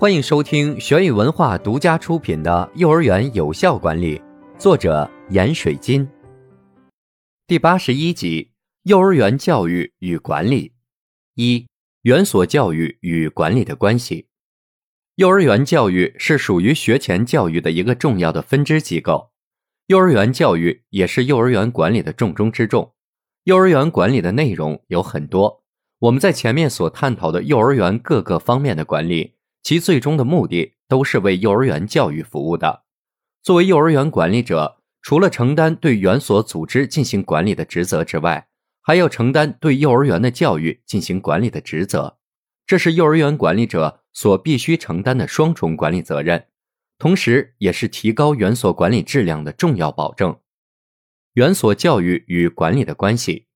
[0.00, 4.18] 欢迎收听玄宇文化独家出品的《幼儿园有效管理》，
[4.56, 6.08] 作者闫水金。
[7.46, 8.50] 第八十一集：
[8.84, 10.72] 幼儿园教育与管理。
[11.34, 11.66] 一、
[12.00, 14.28] 园所教育与管理的关系。
[15.16, 19.32] 幼儿园教育是属于学前教育的一个重要的分支机构，
[19.88, 22.94] 幼儿园教育也是幼儿园管理的重中之重。
[23.44, 25.62] 幼儿园管理的内容有很多，
[25.98, 29.34] 我们在前面所探讨的幼儿园各个方面的管理。
[29.62, 32.84] 其最终的目的都是为幼儿园教育服务的。
[33.42, 38.48] 作为幼儿园管理者，除了承担对园所组织进行管理的职责之外，
[38.82, 42.18] 还要承担对幼儿园的教育进行管理的职责。
[42.66, 46.46] 这是幼儿园管理者所必须承担的双重管理责任，
[46.98, 50.38] 同时也是提高园所管理质量的重要保证。
[51.34, 53.46] 园所教育与管理的关系，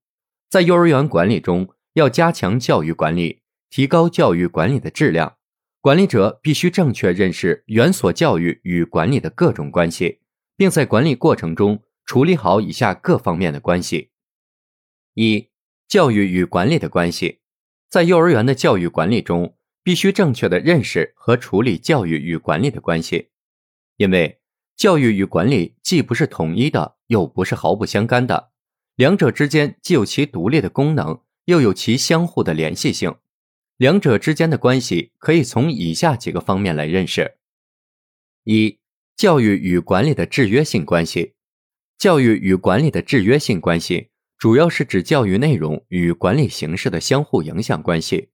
[0.49, 5.37] 在幼儿园管理中，要加强教育管理，提高教育管理的质量。
[5.85, 10.19] 管理者必须正确认识园所教育与管理的各种关系，
[10.57, 14.09] 并在管理过程中处理好以下各方面的关系：
[15.13, 15.47] 一、
[15.87, 17.41] 教育与管理的关系，
[17.87, 23.29] 在幼儿园的教育管理中，必须正确的认识和处理教育与管理的关系，
[23.97, 24.39] 因为
[24.75, 28.49] 教育与管理既不是统一的，又不是毫不相干的，
[28.95, 33.13] 两者之间既有其独立的功能，又有其相互的联系性。
[33.77, 37.35] 两者之间的关系可以从以下几个方面来认识：
[38.45, 38.79] 一、
[39.17, 41.33] 教育与管理的制约性关系。
[41.97, 48.29] 教育与管理的制约性关系，主要是指教育内容与管理形式的相互影响关系。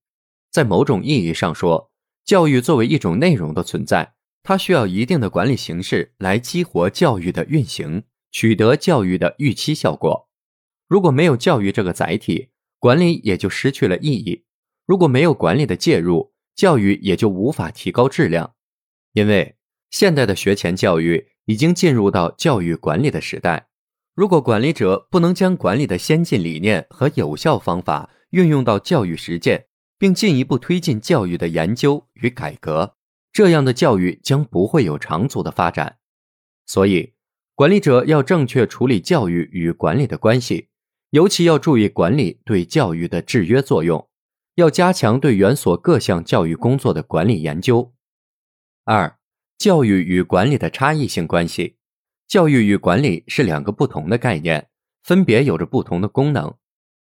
[0.52, 1.92] 在某种意义上说，
[2.24, 4.14] 教育作为一种内容的存在，
[4.44, 10.28] 它需要一定的管理形式来激活教育的运行，取得教育的预期效果。
[10.88, 14.44] 如果没有教育这个载体，管理也就失去了意义。
[14.92, 18.56] 如果没有管理的介入，教育也就无法提高质量。
[19.14, 19.56] 因为
[19.90, 23.70] 现代的学前教育已经进入到教育管理的时代。
[24.14, 32.98] 如果管理者不能将管理的先进理念和有效方法运用到教育实践，并进一步推进教育的研究与改革，
[33.32, 36.00] 这样的教育将不会有长足的发展。
[36.66, 37.14] 所以，
[37.56, 40.68] 管理者要正确处理教育与管理的关系，
[41.12, 44.10] 尤其要注意管理对教育的制约作用。
[44.56, 47.94] 要加强对园所各项教育工作的管理研究。
[48.84, 49.18] 二、
[49.58, 51.78] 教育与管理的差异性关系。
[52.28, 54.70] 教育与管理是两个不同的概念，
[55.04, 56.56] 分别有着不同的功能。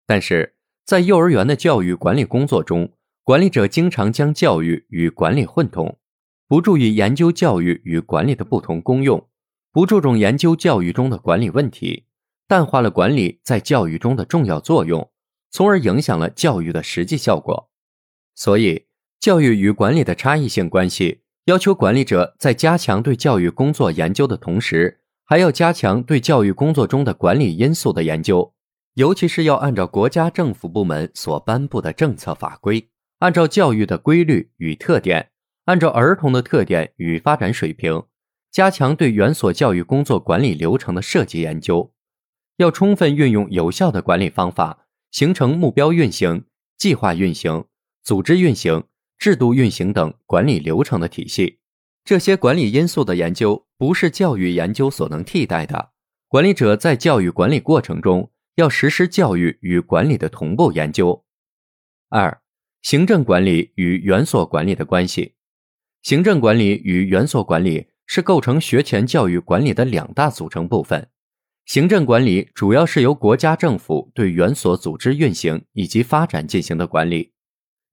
[0.06, 0.54] 但是
[0.84, 2.92] 在幼儿园的教育管理工作中，
[3.24, 5.98] 管理者经常将教育与管理混同，
[6.46, 9.28] 不注意研究教育与管理的不同功用，
[9.72, 12.04] 不注重研究教育中的管理问题，
[12.46, 15.10] 淡化了管理在教育中的重要作用。
[15.56, 17.70] 从而影响了教育的实际效果，
[18.34, 18.84] 所以
[19.18, 28.52] 教育与管理的差异性关系要求管理者在加强对教育工作研究的同时，还要加强对教育工作中的管理因素的研究，
[28.96, 32.90] 尤其是要按照国家政府部门所颁布的政策法规，
[33.20, 35.30] 按照教育的规律与特点，
[35.64, 38.02] 按照儿童的特点与发展水平，
[38.52, 41.94] 加强对园所教育工作管理流程的设计研究，
[42.58, 44.82] 要充分运用有效的管理方法。
[45.16, 46.44] 形成目标运行、
[46.76, 47.64] 计划运行、
[48.02, 48.84] 组织运行、
[49.16, 51.58] 制度运行等管理流程的体系。
[52.04, 55.92] 这些管理因素的研究不是教育研究所能替代的。
[56.28, 61.24] 管理者在教育管理过程中要实施教育与管理的同步研究。
[62.10, 62.42] 二、
[62.82, 65.36] 行政管理与园所管理的关系。
[66.02, 71.08] 行政管理与园所管理是构成学前教育管理的两大组成部分。
[71.66, 77.32] 行政管理主要是由国家政府对园所组织运行以及发展进行的管理，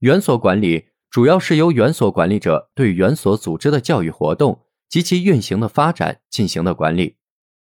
[0.02, 7.16] 园所管理主要是由园所管理者对园所组织的教育活动及其运行的发展进行的管理。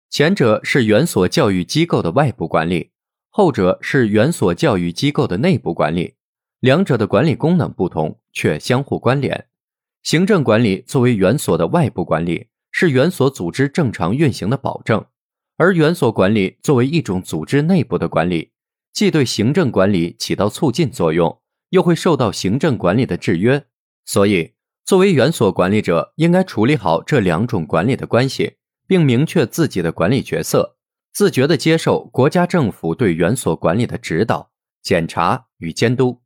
[0.08, 2.93] 前者是园所教育机构的外部管理，
[3.29, 6.14] 后者是园所教育机构的内部管理。
[6.61, 9.49] 两者的管理功能不同，却相互关联。
[10.05, 15.05] 行政管理作为园所的外部管理，是园所组织正常运行的保证。
[15.58, 18.53] 而园所管理作为一种组织内部的管理，
[18.93, 23.64] 既对行政管理起到促进作用，又会受到行政管理的制约。
[24.05, 24.53] 所以，
[24.85, 28.56] 作为园所管理者，应该处理好这两种管理的关系，
[28.87, 30.76] 并明确自己的管理角色，
[31.12, 34.50] 自觉地接受国家政府对园所管理的指导、
[34.82, 36.20] 检查与监督。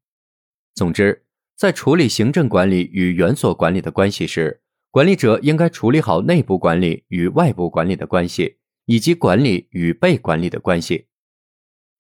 [0.75, 1.25] 总之，
[1.57, 4.61] 在处理行政管理与园所管理的关系时，
[4.91, 8.57] 管理者应该处理好内部管理与外部管理的关系，
[8.91, 11.07] 以及管理与被管理的关系。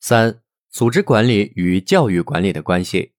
[0.00, 3.12] 三、组织管理与教育管理的关系，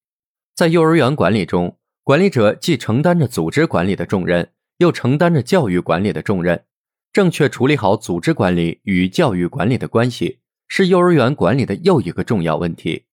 [0.53, 6.65] 在幼儿园管理中，管理者既承担着组织管理的重任，又承担着教育管理的重任。
[7.13, 13.05] 正确处理好组织管理与教育管理的关系，是幼儿园管理的又一个重要问题。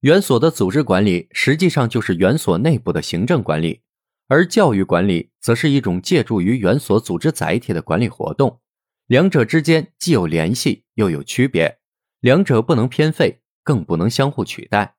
[0.00, 3.82] 园所的组织管理实际上就是园所内部的行政管理，
[4.26, 8.58] 而教育管理则是一种借助于园所组织载体的管理活动，
[9.06, 11.78] 两者之间既有联系又有区别，
[12.20, 14.96] 两者不能偏废，更不能相互取代。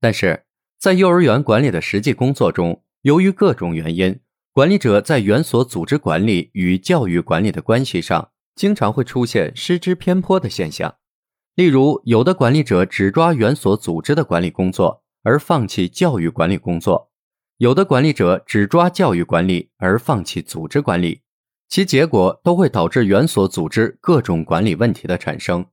[0.00, 0.44] 但是
[0.78, 4.20] 在幼儿园管理的实际工作中，由于各种原因，
[4.52, 10.96] 管理者在园所组织管理与教育管理的关系上，经常会出现失之偏颇的现象。
[11.54, 17.10] 例如，有的管理者只抓园所组织的管理工作，而放弃教育管理工作；
[17.58, 21.22] 有的管理者只抓教育管理，而放弃组织管理，
[21.68, 25.66] 其结果都会导致园所组织各种管理问题的产生。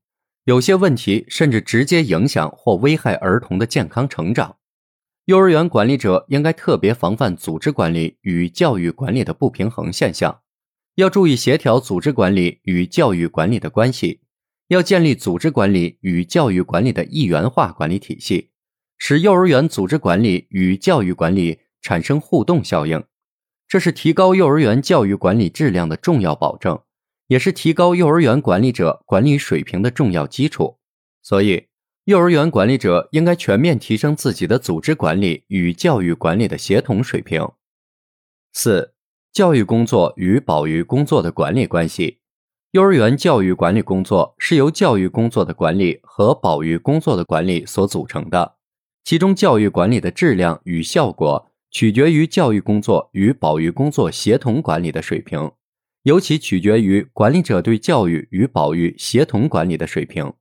[0.46, 4.58] 有些问题甚至直接影响或危害儿童的健康成长。
[5.26, 10.42] 幼儿园管理者应该特别防范组织管理与教育管理的不平衡现象，
[10.96, 14.22] 要注意协调组织管理与教育管理的关系。
[14.70, 18.52] 要建立组织管理与教育管理的一元化管理体系，
[18.98, 23.04] 使幼儿园组织管理与教育管理产生互动效应，
[23.72, 26.78] 这是提高幼儿园教育管理质量的重要保证，
[27.28, 30.78] 也是提高幼儿园管理者管理水平的重要基础。
[31.22, 31.68] 所以，
[32.04, 37.48] 幼儿园管理者应该全面提升自己的组织管理与教育管理的协同水平。
[38.52, 38.94] 四、
[39.32, 42.18] 教育工作与保育工作的管理关系。
[42.72, 48.56] 幼儿园教育管理工作是由教育工作的管理和保育工作的管理所组成的，
[49.06, 55.52] 其中教育管理的质量与效果取决于教育工作与保育工作协同管理的水平，
[56.04, 60.34] 尤其取决于管理者对教育与保育协同管理的水平。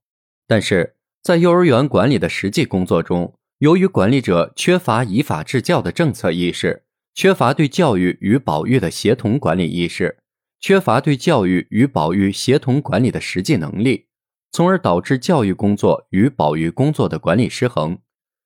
[0.49, 6.83] 但是在幼儿园管理的实际工作中，由于管理者缺乏以法治教的政策意识，
[7.15, 10.19] 缺乏对教育与保育的协同管理意识。
[10.59, 14.09] 缺乏对教育与保育协同管理的实际能力，
[14.53, 17.99] 从而导致教育工作与保育工作的管理失衡。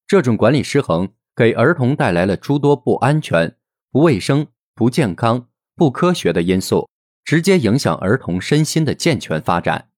[0.06, 3.56] 这种管理失衡给儿童带来了诸多不安全、
[3.90, 6.88] 不卫生、不健康、不科学的因素，
[7.25, 9.90] 直接影响儿童身心的健全发展。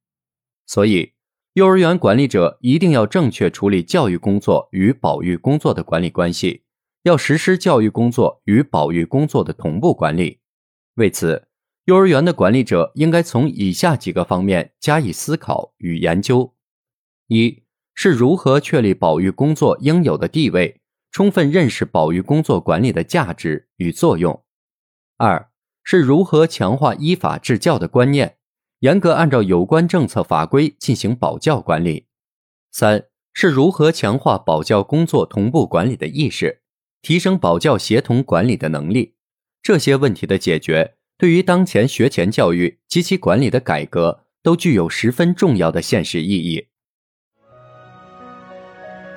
[0.66, 1.12] 所以，
[1.52, 6.62] 幼儿园管理者一定要正确处理教育工作与保育工作的管理关系，
[7.02, 10.40] 要实施教育工作与保育工作的同步管理。
[10.94, 11.48] 为此，
[11.84, 16.54] 幼儿园的管理者应该从以下几个方面加以思考与研究：
[17.28, 17.62] 一
[17.94, 20.80] 是如何确立保育工作应有的地位，
[21.16, 24.42] 充分认识保育工作管理的价值与作用；
[25.16, 25.48] 二
[25.82, 28.36] 是如何强化依法治教的观念，
[28.80, 32.04] 严格按照有关政策法规进行保教管理；
[32.70, 36.60] 三是如何强化保教工作同步管理的意识，
[37.00, 39.14] 提升保教协同管理的能力。
[39.62, 40.96] 这些问题的解决。
[41.16, 46.68] 对于当前学前教育及其管理的改革，都具有十分重要的现实意义。